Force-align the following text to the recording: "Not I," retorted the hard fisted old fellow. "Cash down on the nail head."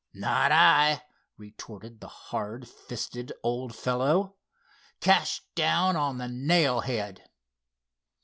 "Not 0.15 0.51
I," 0.51 1.03
retorted 1.37 1.99
the 1.99 2.07
hard 2.07 2.67
fisted 2.67 3.31
old 3.43 3.75
fellow. 3.75 4.35
"Cash 4.99 5.43
down 5.53 5.95
on 5.95 6.17
the 6.17 6.27
nail 6.27 6.79
head." 6.79 7.29